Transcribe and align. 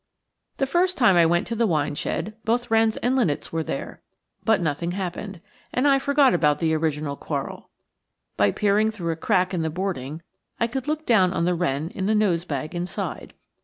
The 0.57 0.65
first 0.65 0.97
time 0.97 1.15
I 1.15 1.27
went 1.27 1.45
to 1.45 1.55
the 1.55 1.67
wine 1.67 1.93
shed 1.93 2.35
both 2.43 2.71
wrens 2.71 2.97
and 2.97 3.15
linnets 3.15 3.51
were 3.53 3.61
there, 3.61 4.01
but 4.43 4.59
nothing 4.59 4.93
happened 4.93 5.41
and 5.71 5.87
I 5.87 5.99
forgot 5.99 6.33
about 6.33 6.57
the 6.57 6.73
original 6.73 7.15
quarrel. 7.15 7.69
By 8.35 8.51
peering 8.51 8.89
through 8.89 9.11
a 9.11 9.15
crack 9.15 9.53
in 9.53 9.61
the 9.61 9.69
boarding 9.69 10.23
I 10.59 10.65
could 10.65 10.87
look 10.87 11.05
down 11.05 11.33
on 11.33 11.45
the 11.45 11.53
wren 11.53 11.89
in 11.91 12.07
the 12.07 12.15
nosebag 12.15 12.73
inside. 12.73 13.35